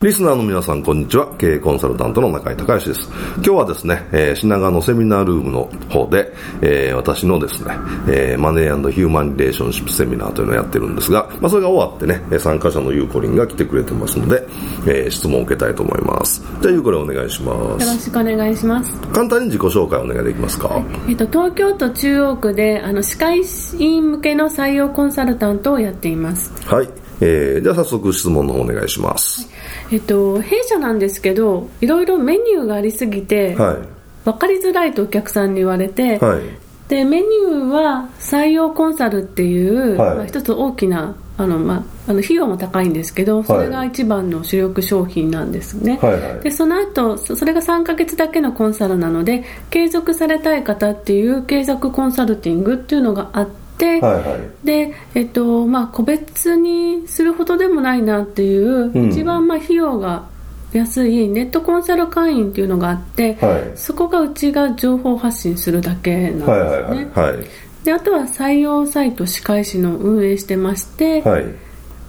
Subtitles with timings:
[0.00, 1.26] リスナーの皆さん、こんにちは。
[1.38, 3.10] 経営コンサルタントの中井隆義です。
[3.38, 6.32] 今日はですね、えー、品川のセミナールームの方で、
[6.62, 7.74] えー、私のですね、
[8.06, 14.46] えー、マネーヒューマンリレーションシップセミナーというのをやってるんですが、まあ、それが終わってね、参加者のゆうこりんが来てくれてますので、
[14.86, 16.44] えー、質問を受けたいと思います。
[16.62, 17.84] じゃあ、ゆうこりんお願いします。
[17.84, 18.92] よろしくお願いします。
[19.12, 20.68] 簡単に自己紹介お願いできますか？
[20.68, 23.42] はい、えっ、と、東京都中央区で、あの、歯科医
[23.80, 26.52] 院向けの採用コンサルタントをやっています。
[26.68, 26.88] はい。
[27.20, 29.40] えー、じゃあ早速質問の方お願いします。
[29.40, 29.57] はい
[29.90, 33.76] えっと、弊社なんですけどいろいろメニューがありすぎて、はい、
[34.24, 36.42] 分かりづらいとお客さんに言われて、はい、
[36.88, 60.26] でメニューは採用コンサルっていう、はい、まあ、一つ大きなあの、まあ、あの費用も高いんですけどそれが一番の主力商品なんですね、はいはい、でその後それが3ヶ月だけのコンサルなので継続されたい方っていう継続コンサルティングっていうのがあって、はいはい、で、えっとまあ、個別にするほどでもないなっていう、うん、一番まあ費用が
[60.72, 67.44] 安いネットコンサル会員っていうのがあって、はい、そこがうちが情報発信するだけなんですね、はいはいはいはい、
[67.84, 71.44] であとは採用サイト歯科医師の運営してまして、はい、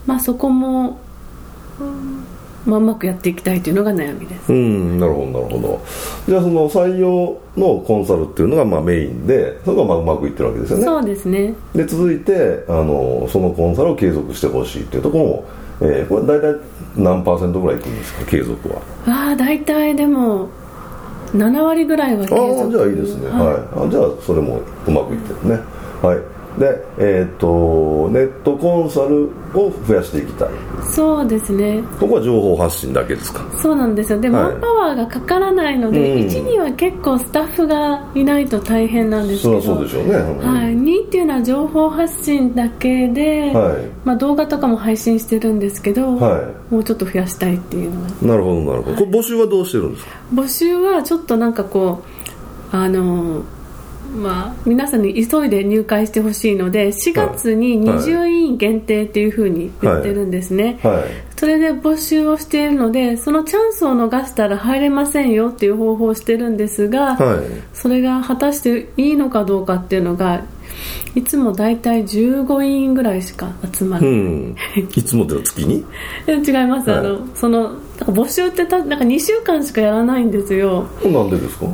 [0.05, 0.99] まあ、そこも、
[2.65, 4.51] まあ、うまくやっていきたいというのが悩みです。
[4.51, 5.81] うんなるほどなるほど。
[6.27, 10.85] じゃあその採用のコンサルっていうのがまあメインでそれがまあうまくいってるわけですよね。
[10.85, 11.53] そうですね。
[11.73, 15.45] で続いてあのそのコンサルを継続してほしいっていうところも、
[15.81, 16.59] えー、これ大体
[16.97, 18.81] 何パーセントぐらいいくんですか継続は？
[19.05, 20.49] ああ大体でも
[21.33, 22.61] 7割ぐらいは継続。
[22.61, 25.61] ああじゃあいいですね、はい、はい、あじゃあそれもうまくいってるね。
[26.01, 30.49] はいで、えーと、ネットコンサルを増やしていきたい。
[30.89, 31.81] そうですね。
[31.99, 33.45] ここは情報発信だけですか？
[33.57, 34.19] そうなんですよ。
[34.19, 46.41] で、はい、マンパワーがかからないので、うん、1には結構スタッフがいないと大変なんですけどそうでしょうね、はい、2っていうのは情報発信だけで、はい、まあ、動画とかも配信してるんですけど、は
[46.71, 48.07] い、もうちょっと増やしたいっていうのが。
[48.21, 50.11] なるほどなるほど、これ募集はどうしてるんですか？
[50.33, 52.03] 募集はちょっとなんかこ
[52.73, 53.43] うあの
[54.09, 60.95] まあ、皆さんに急いで入会してほしいので4月に20委員限定っていうふうに言ってるんですね、はい。
[60.97, 70.43] はい、それで募集をしているのでそのチャンスを逃したら入れませんよっていう方法をしてるんですが、はい、それが果たしていいのかどうかっていうのが
[71.15, 74.55] いつも大体15員ぐらいしか集まる、うん、
[74.95, 75.83] いつもでは月に？
[76.27, 80.85] 違います、あのその募集ってたなんか2週間しかやらないんですよ。
[81.03, 81.65] なんでですか？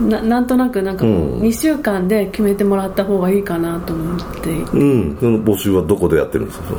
[0.00, 4.50] ななんとなくなんか2週間で決めてもらった方がいいかなと思って。
[4.50, 5.16] うん。
[5.18, 6.76] その募集はどこでやってるんですか？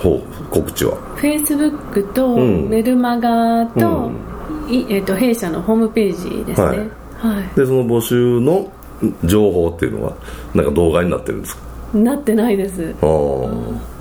[0.51, 0.95] 告知は。
[1.15, 4.15] フェイスブックとメルマガと、うん、
[4.69, 8.71] えーと、弊社のホームページですね、はい、はい、でその募集の
[9.23, 10.15] 情報っていうのは
[10.53, 11.61] なんか動画になってるんですか？
[11.93, 12.93] なってないです。
[13.01, 13.96] ああ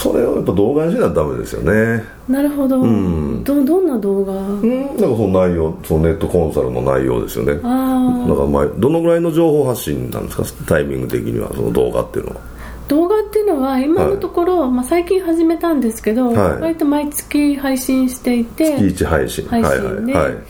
[0.00, 2.02] それをやっぱ動画にしないとダメですよね。
[2.28, 4.32] なるほど、うん、どどんな動画？
[4.32, 4.86] うん。
[4.86, 7.60] なんかその内容そのネットコンサルの内容ですよね。
[7.62, 7.66] あ
[8.26, 10.44] なんかまあどのぐらいの情報発信なんですか？
[10.66, 12.40] タイミング的にはその動画っていうのは。
[12.88, 19.46] 動画っていうのは今のところ、はい、まあ、最近始めたんですけど、はい、割と毎月配信していて月1配信。
[19.46, 20.44] 配信で、はいはいはい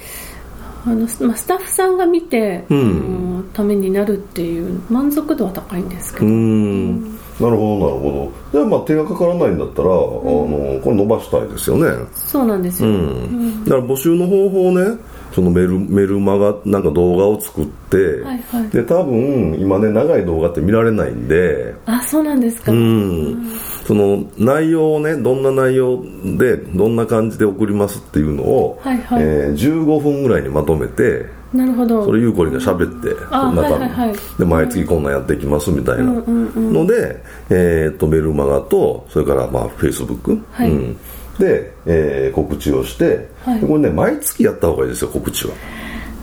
[0.85, 6.27] あのまあ、スタッフさんが見て、うん、ためになるっていう満足度は高いんですけど。
[6.27, 7.21] うん。
[7.41, 8.59] なるほどなるほど。
[8.59, 12.07] じゃあまあ手がかからないんだったら、うん、あのこれ伸ばしたいですよね。
[12.15, 14.99] そうなんですよ、うん、だから募集の方法ね
[15.33, 21.75] そのメルメルマガなんか動画を作って、はいはい、で多分今ね長い動画って見られないんで。
[21.87, 23.49] あそうなんですか、うん、
[23.91, 26.01] その内容をねどんな内容
[26.39, 32.05] でどんな感じで送りますっていうのを、はいはい、えー、15分ぐらいにまとめてなるほど。
[32.05, 36.05] それゆうこりが喋って中、はいはいはい、で毎月こんなんやっていきますみたいな。
[36.05, 40.97] ので、えー、っとメルマガとそれからまあフェイスブック、はい、うん、
[41.41, 45.55] で、えー、告知をして、はい、これね毎月やった方がいいですよ告知は。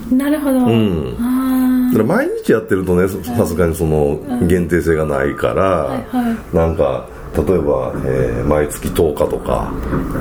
[0.10, 9.72] なるほど、うん、だから毎日やってるとねさすがにその限定性がないから、はいはい、なんか例えば、えー、毎月10日とか。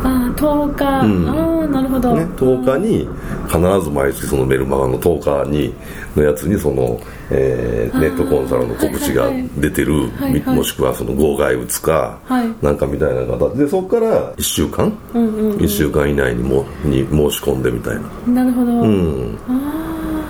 [0.03, 3.09] ああ10日、うん、ああなるほど、ね、10日に
[3.47, 5.75] 必ず毎月そのメルマガの10日に
[6.15, 7.01] のやつにその、
[7.31, 13.55] えー、ネットコンサルの告知が出てる、はいはい、もしくはその号外打つか、はい、なんかみたいな形。
[13.57, 17.95] でそこから1週間、うんうんうん、1週間以内にもに申し込んでみたい
[18.27, 18.43] な。
[18.43, 19.39] なるほど、うん、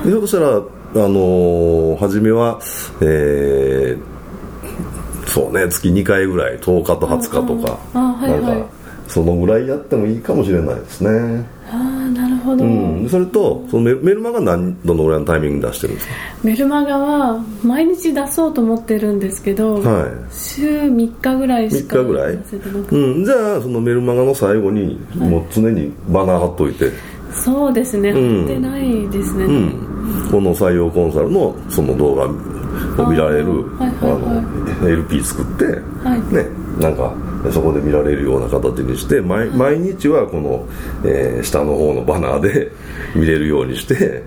[0.05, 2.59] ひょっとしたらあのー、初めは
[3.01, 4.16] えー
[5.37, 8.67] そうね月2回ぐらい10日と20日とか、はいはい、なんか
[9.07, 11.45] そのぐらいやってもいいかもしれないですね。
[11.71, 12.69] ああなるほど、う
[13.05, 16.15] ん、それとそのメメルマガ何どのぐらいのタイミング出してるんですか？
[16.43, 26.91] メルマガは毎日出そうと思ってるんですけど、はい、週3日ぐらいしか3日ぐらい、うん、じゃあそのメルマガの最後にもう常にバナー貼っといて、
[27.35, 35.65] そうですね、貼ってないですね、うん、この採用コンサルのその動画を見られるあ、の LP 作って、
[36.07, 36.47] はい、ね
[36.79, 37.13] なんか
[37.53, 40.67] そこで見られるような形にして毎毎日はこの、
[41.05, 42.71] えー、下の方のバナーで
[43.15, 44.23] 見れるようにして。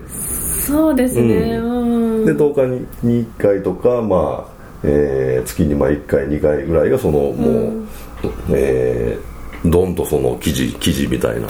[0.60, 7.88] そうですね、うん、で10日に1回とか、まあえー、月にまあ1回2回ぐらいがそのもう、うん、
[8.52, 11.48] えー、どんとその記事記事みたいな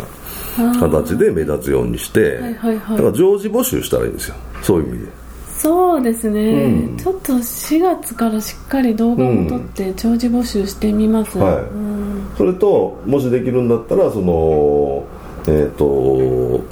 [0.78, 4.34] 形で目立つようにして、はいはいはい、だから常時募集したらいいんですよ。
[4.62, 5.29] そういう意味で。
[5.62, 15.04] そうですね、うん、ちょっと4月からしっかり動画を撮って長寿募集してみます、うん、はい、うん、それともしできるんだったらその
[15.46, 16.64] えっ、ー、と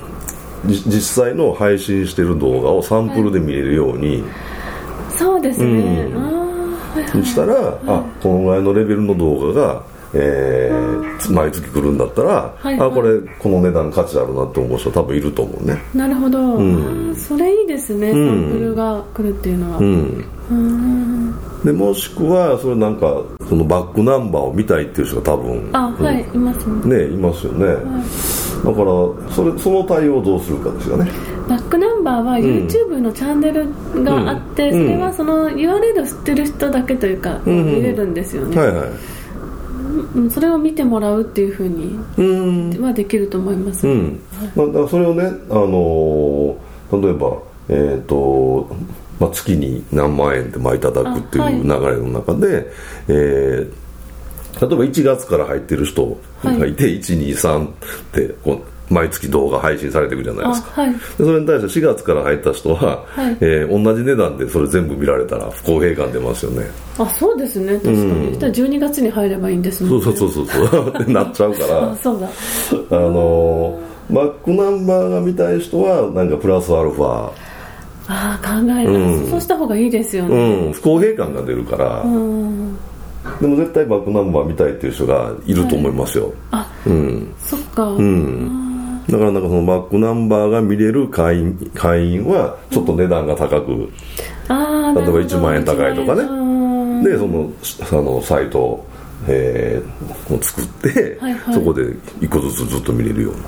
[0.67, 4.29] 実際の配信してる動画をサンプルで見れるように、は
[5.13, 6.29] い、そうですね、うん、あ
[6.97, 9.83] あ、はい、したら、はい、あこのぐらいのレベルの動画が
[10.15, 10.68] えー、
[11.31, 15.79] 毎月来るんだったら、はいはい、あこれこの値段価値あるなって思う人多分いると思うね。
[15.95, 16.63] なるほど、う
[17.11, 21.35] ん、それいいですね、サンプルが来るっていうのは、うん、うん
[21.65, 27.05] でもしくはそれなんかそのバックナンバーを見たいっていう人が多分あ、はい、いますね。
[27.05, 31.11] ねいますよね、はい、だからそれその対応をどうするかですよね。
[31.49, 33.67] バックナンバーは YouTube のチャンネル
[34.05, 38.89] があって、それはその URL を知ってる人だけというか、見れるんですよね、はいはい
[40.31, 44.21] それを見てもらうっていうふうにはできると思います、うん、
[44.55, 48.75] まあ、それをね、あのー、例えば、えーと
[49.21, 52.67] まあ、月に何万円でまあいただくっていう流れの中で、はい、
[53.09, 53.69] えー、例え
[54.59, 57.73] ば1月から入ってる人がいて、はい、123っ
[58.13, 66.67] てこう毎月動画配信されていくじゃないですか、はい、でそれに対して4月から入った人は、はい、えー、同じ値段でそれ全部見られたら不公平感出ますよね。
[66.99, 67.75] あそうですね。
[67.75, 70.05] 確かに、うん、したら12月に入ればいいんですもんね。
[70.05, 70.89] そうそうそうそう。
[70.89, 71.93] っ てなっちゃうから。
[71.93, 72.27] あそうだ。
[72.27, 77.31] あのー、バックナンバーが見たい人はなんかプラスアルファ。
[78.11, 82.75] ああ考える、うん、そうした方がいいですよね、うん、不公平感が出るから、うん。
[83.39, 87.35] でも絶対バックナンバー見たいっていう人がいると思いますよ、はい、あうん。
[87.39, 87.85] そっか。
[87.85, 88.68] うん
[89.09, 93.93] だからなんかそのバックナンバーが見れる会員会員はちょっと値段が高く、うん、例え
[94.49, 96.49] ば1万円高いとかね。
[97.03, 97.51] でその
[97.81, 98.87] あのサイトを、
[99.27, 103.39] えー、を作って、はいはい、そこで1個ずつずっと見れるような。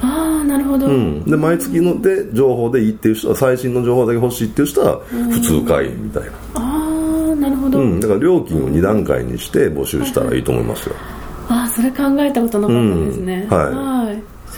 [0.00, 13.97] ああなるほど、うん、で毎月ので情報でいいっていう人は最新の情報だけ欲しいっていう人は普通会員みたいな、ああなるほど、うん、だから料金を2段階にして募集したらいいと思いますよ、はいはい、ああそれ考えたことなかったですね、はい、はい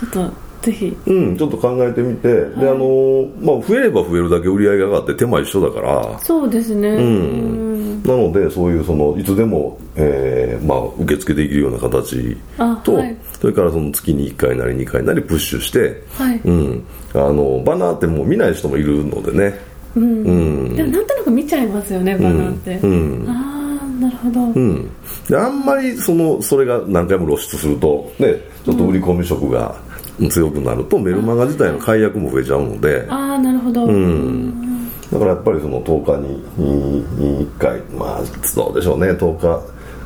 [0.00, 0.96] ちょっとぜひ。
[1.06, 6.18] うんちょっと考えてみて、はい、であのまあ増えれば増えるだけ売り上げが上がって手間一緒だから。
[6.20, 6.88] そうですね。
[6.88, 8.02] うん。
[8.02, 12.36] なのでそういうそのいつでも、えーまあ、受付できるような形
[12.82, 16.40] と、はい、それからその月に1回なり2回なりプッシュして、はい。
[16.44, 19.70] うん、あのバナーってもう見ない人もいるのでね。
[19.96, 22.90] うん、うん、でもなんとなく見ちゃいますよねバナーって、うん、
[23.22, 24.90] うん、ああなるほど、うん、
[25.28, 29.74] であんまりそのそれが何回も露出するとねちょっと売り込み色が、
[30.28, 33.06] 強くなるとメルマガ自体の解約も増えちゃうので。
[33.08, 33.86] ああなるほど。
[33.86, 34.90] うん。
[35.10, 38.22] だからやっぱりその10日に1回まあ
[38.54, 39.12] どうでしょうね。
[39.12, 39.42] 10日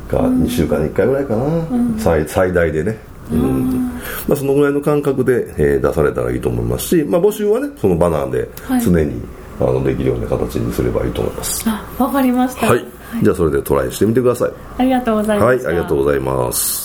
[0.07, 2.97] か2週間に1回ぐらいかな、うん、最最大でね。
[3.31, 3.85] うん。
[4.27, 8.47] まあ、そのぐらいの感覚で、えー、出されたらいいと思いますし、まあ、募集はねそのバナーで
[8.83, 9.21] 常に、
[9.59, 11.63] はい、あのできるような形にすればいいと思います。
[11.67, 14.51] あわかりました、はい、はい、じゃあそれでトライしてみてください。
[14.77, 16.84] ありがとうございますはいありがとうございます